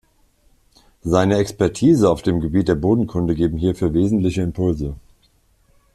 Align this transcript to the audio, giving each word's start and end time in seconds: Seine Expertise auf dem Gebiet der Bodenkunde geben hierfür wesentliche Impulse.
Seine 1.03 1.37
Expertise 1.37 2.09
auf 2.09 2.23
dem 2.23 2.39
Gebiet 2.39 2.67
der 2.67 2.73
Bodenkunde 2.73 3.35
geben 3.35 3.59
hierfür 3.59 3.93
wesentliche 3.93 4.41
Impulse. 4.41 4.95